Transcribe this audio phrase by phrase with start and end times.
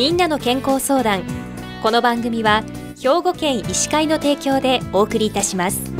[0.00, 1.24] みんなの健康相談。
[1.82, 2.64] この番組は
[2.98, 5.92] 兵庫県医師会の提供でお送りいたします。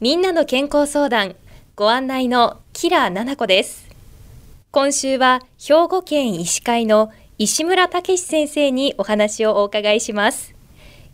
[0.00, 1.36] みんなの健康相談。
[1.76, 3.86] ご案内のキラー七子です。
[4.70, 10.54] 今週は兵庫県医師会の石村武先生にお話をお伺いします。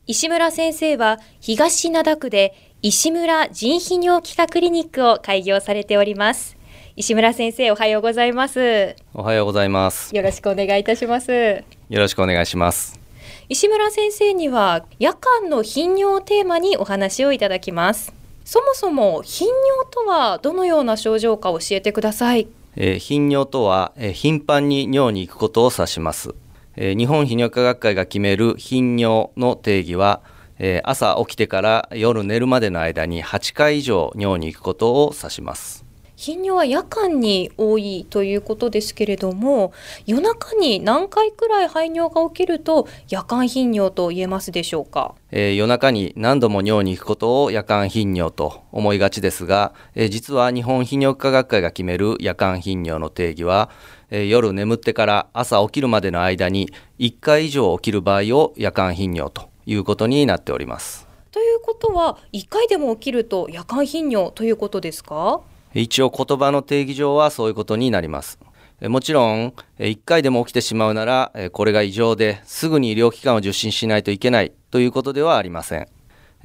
[0.06, 6.58] 石村先生は東灘区で石村腎泌尿器科クリニックを開業されております。
[6.94, 8.94] 石村先生おはようございます。
[9.14, 10.14] おはようございます。
[10.14, 11.32] よろしくお願いいたします。
[11.32, 11.64] よ
[11.98, 13.00] ろしくお願いします。
[13.48, 18.12] 石村先生には夜間の頻尿をテーマにお話をいただきます。
[18.44, 26.34] そもそも頻尿とはどのような症状か教えてください、えー、頻尿とは、えー、頻繁に尿に行くことを指します。
[26.76, 30.20] えー、日本泌尿科学会が決める頻尿の定義は、
[30.59, 35.87] えー、朝起きてから夜寝るまでの間に8回以上尿に行くことを指します。
[36.16, 39.73] 頻尿は夜間に多いということですけれども
[40.07, 53.68] 夜中に何回くらい排尿が起きると夜間頻尿と言えますでしょうか、えー、夜中に何度も尿に行くことを夜間頻尿と思いがちですが、えー、実は日本泌尿科学会が決める夜間頻尿の定義は
[54.09, 56.70] えー、夜眠ってから朝起きるまでの間に
[57.01, 61.06] 1回以上起きる場合を夜間頻尿ということになっております。
[61.30, 65.41] ということは1回でも起きると夜間頻尿ということですか？
[65.75, 68.38] 一応言葉の定義上はそういうことになります。
[68.81, 75.88] もちろん、1回でも起きてしまうなら、これが異常ですぐに医療機関を受診しないといけないということではありません。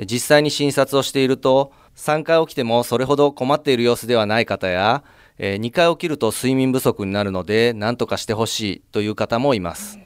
[0.05, 5.03] 実際に診察をしていると、3回起きてもそれほど困っている様子ではない方や、
[5.37, 9.99] えー、2回起きると睡眠不足になるので何とかしてほしいという方もいます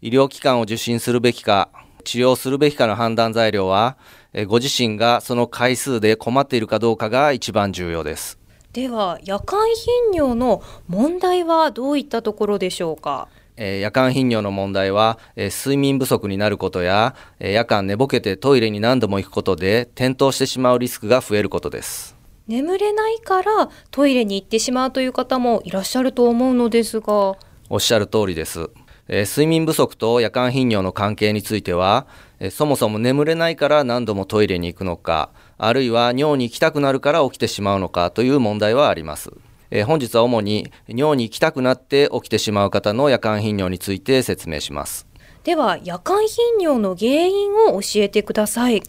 [0.00, 1.68] 医療機関を受診するべきか
[2.06, 3.96] 治療するべきかの判断材料は、
[4.32, 8.38] えー、ご自身がその回数で困っているかどうかが一番重要です。
[8.72, 13.28] では夜間頻尿の問題はどういったところでしょうか？
[13.56, 22.14] え夜間頻尿の問題は、え睡眠不足になることや、え夜間寝ぼけてトイレに何度も行くことで転倒してしまうリスクが増えることです。
[22.46, 27.34] 眠れないからトイレに行ってしまうという方もいらっしゃると思うのですが。
[27.70, 28.68] おっしゃる通りです、
[29.08, 32.06] えー、睡眠不足と夜間頻尿の関係については、
[32.40, 39.30] えー、そもそも眠れないから何度もトイレに行くのかあるいは尿に行きたくなるから起きてしまうのかという問題はあります
[39.70, 45.06] えー、本日は主に尿に行きたくなって起きてしまう方の夜間頻尿について説明します
[45.42, 48.82] では夜間頻尿の原因を教えてください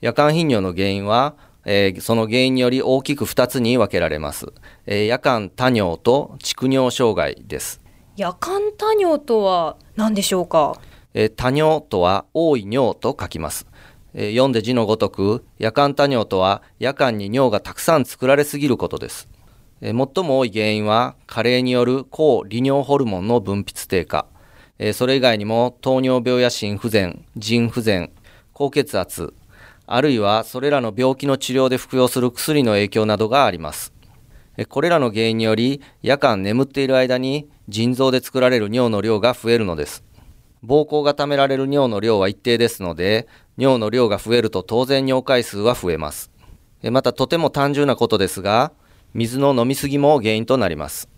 [0.00, 1.34] 夜間頻尿の原因は
[1.64, 4.52] えー、その原因により大きく2つに分けられます。
[4.86, 7.81] えー、夜間多尿と蓄尿障害です。
[8.14, 10.78] 夜間多尿とは何でしょうか、
[11.14, 13.66] えー、多尿とは多い尿と書きます。
[14.12, 19.30] えー、読んで字のごとく夜間多尿とは夜間に尿がたくさん作られすぎることです。
[19.80, 24.26] えー、最も多い原因は加齢による抗利尿ホルモンの分泌低下。
[24.78, 28.12] えー、それ以外にも糖尿病や心不全、腎不全、
[28.52, 29.32] 高血圧、
[29.86, 33.94] あるいはそれらの病気の治療で服用する薬の影響などがあります。
[34.68, 40.04] これらの原因により夜間眠っている間に腎臓で作られる尿の量が増えるのです。
[40.64, 43.26] 膀胱が貯められる尿の量は一定ですので、
[43.56, 46.30] 尿の量が増えると当然尿回数は増えます。
[46.90, 48.72] またとても単純なことですが、
[49.14, 51.08] 水の飲みすぎも原因となります。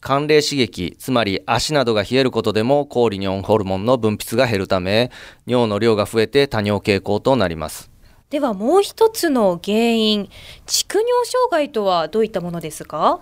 [0.00, 5.10] 寒冷刺激、つまり足などが冷えることでも抗利尿ホルモンの分泌が減るため、
[5.46, 7.93] 尿の量が増えて多尿傾向となります。
[8.34, 10.28] ではもう一つの原因、
[10.66, 13.20] 蓄尿障害とはどういったものですか？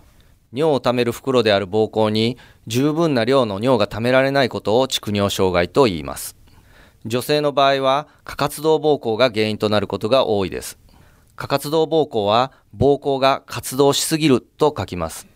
[0.55, 6.35] 尿を貯める袋である膀胱に十分な量の尿が貯められないことを蓄尿障害と言います。
[7.05, 10.79] 女性の場合は過活動膀胱が原因となることが多いです。
[11.37, 15.27] 過活動膀胱は膀胱が活動しすぎると書きます。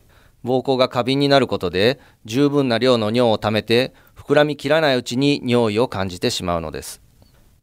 [0.42, 7.02] 膀胱が過敏になることで十分な量の尿を貯めて膨らみきらないうちに尿意を感じてしまうのです。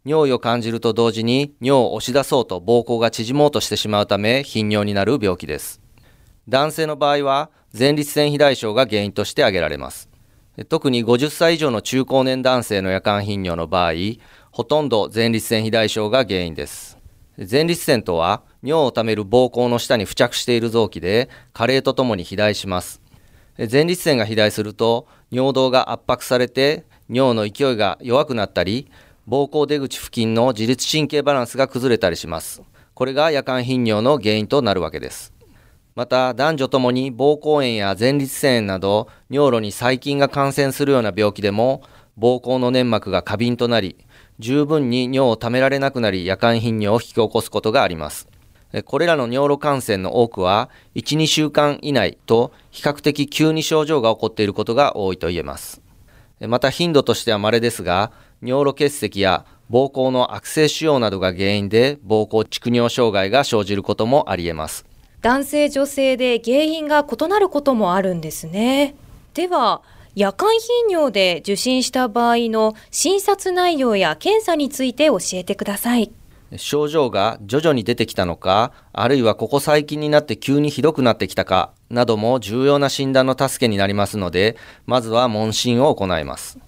[0.05, 5.81] 尿意を感じると同時に尿を押し出そうと膀胱が縮もうとしてしまうため頻尿になる病気です。
[6.49, 10.09] 男性の場合は前立腺肥大症が原因として挙げられます。
[10.67, 13.93] 特に50歳以上の中高年男性の夜間頻尿の場合、
[14.51, 16.97] ほとんど前立腺肥大症が原因です。
[17.37, 23.01] 前立腺とは尿を溜める膀胱の下に付着している臓器で加齢とともに肥大します。
[23.71, 28.91] 前立腺が肥大すると尿道が圧迫されて尿の勢いが弱くなったり
[29.25, 32.61] 膀胱出口付近の自律神経バランスが崩れたりします。
[32.93, 35.31] これが夜間頻尿の原因となるわけです。
[35.95, 41.83] また男女ともに膀胱炎や前立腺炎など尿路に細菌が感染するような病気でも
[42.19, 43.95] 膀胱の粘膜が過敏となり
[44.39, 48.27] 十分に尿を溜められなくなり夜間頻尿を引き起こすことがあります。
[48.85, 55.81] これらの尿路感染の多くは1、2週間以内と比較的急に症状が起こっていることが多いと言えます。
[56.47, 58.11] また頻度としては稀ですが、
[58.43, 64.85] 尿路結石や膀胱の悪性腫瘍などが原因で膀胱蓄尿障害が生じることもあり得ます。
[65.21, 68.95] 男性女性で原因が異なることもあるんですね。
[69.33, 69.81] では、
[70.15, 76.11] 夜間頻尿で受診した場合の診察内容や検査について教えてください。
[76.57, 86.59] 症状が徐々に出てきたのか、あるいはここ最近になって急にひどくなってきたか、なども重要な診断の助けになりますので、まずは問診を行います。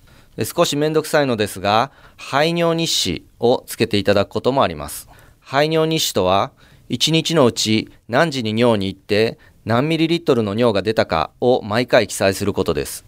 [0.43, 5.07] 少しめんどくさいのですが、排尿日誌をつけていただくこともあります。
[5.39, 6.51] 排尿日誌とは、
[6.89, 13.05] 1日のうち何時に尿に行って何ミリリットルの尿が出たかを毎回記載することです。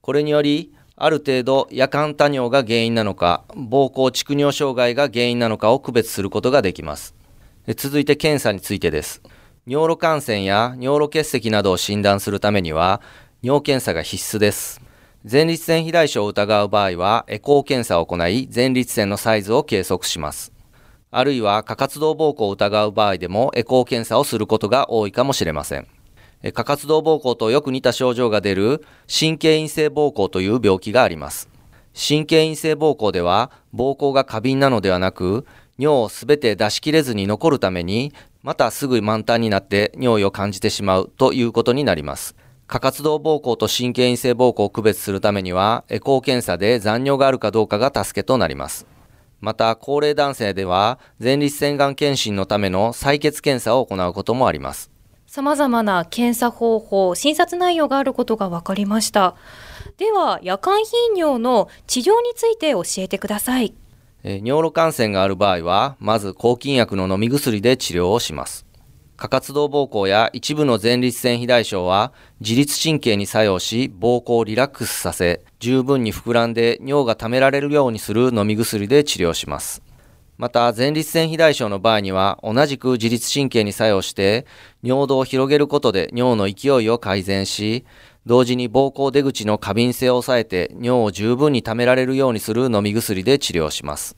[0.00, 7.14] これにより、ある程度夜間多尿が原因なのか、膀胱蓄尿障害が原因なのかを区別することができます。
[7.76, 9.22] 続いて検査についてです。
[9.66, 13.00] 尿路感染や尿路結石などを診断するためには、
[13.42, 14.80] 尿検査が必須です。
[15.22, 20.50] 前立腺肥大症を疑う場合は、エコー検査を行い、前立腺のサイズを計測します。
[21.10, 25.86] あるいは、過活動膀胱を疑う場合でも、エコー検査をすることが多いかもしれません。
[26.54, 28.82] 過活動膀胱とよく似た症状が出る
[29.14, 31.50] 神経陰性膀胱という病気があります。
[31.92, 35.44] 神経陰性膀胱では、膀胱が過敏なのではなく、
[35.76, 42.39] 尿をすべて出し切れずに残るために、またすぐ満タンになって尿意を感じてしまうということになります。
[42.70, 48.86] 過活動膀胱と神経陰性膀胱を区別するためには、エコー検査で残尿があるかどうかが助けとなります。
[49.40, 54.92] また、高齢男性では、前立腺がん検診のための採血検査を行うこともあります。
[55.26, 59.34] 様々な検査方法、診察内容があることが分かりました。
[59.96, 63.74] では、夜間頻尿の治療について教えてください。
[64.22, 68.69] え尿路感染がある場合は、まず抗菌薬の飲み薬で治療をします。
[69.20, 79.82] 過活動膀胱や一部の前立腺肥大症は自律神経に作用し膀胱をリラックスさせ十分に膨らんで尿が溜められるようにする飲み薬で治療します。
[80.38, 84.46] また前立腺肥大症の場合には同じく自律神経に作用して
[84.82, 87.84] 尿道を広げることで尿の勢いを改善し
[88.24, 94.16] 同時に膀胱出口の過敏性を抑えて尿を十分に溜められるようにする飲み薬で治療します。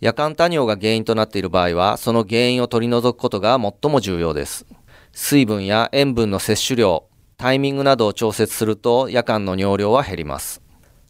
[0.00, 4.66] 夜間多尿が原因となっている場合は、その原因を取り除くことが最も重要です。
[5.12, 7.04] 水分や塩分の摂取量、
[7.38, 10.62] タイミングなどを調節すると夜間の尿量は減ります。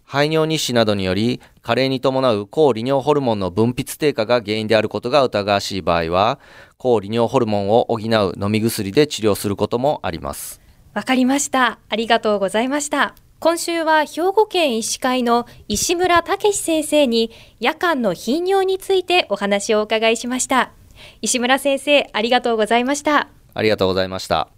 [0.05, 6.39] 排尿日誌などにより、加齢に伴う抗利尿ホルモンの分泌低下が原因であることが疑わしい場合は、
[6.79, 10.61] 抗利尿ホルモンを補う飲み薬で治療することもあります。
[10.95, 11.81] わかりました。
[11.89, 13.17] ありがとうございました。
[13.39, 17.31] 今週は兵庫県医師会の石村武先生に
[17.61, 20.73] 夜間の頻尿についてお話をお伺いしました。
[21.21, 23.29] 石村先生、ありがとうございました。
[23.53, 24.49] ありがとうございました。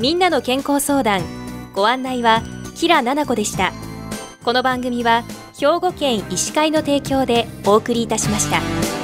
[0.00, 1.22] みんなの健康相談
[1.74, 2.42] ご案内は
[2.74, 3.72] キラ々子でした
[4.42, 5.22] この番組は
[5.62, 9.01] 兵庫県医師会の提供でお送りいたしました。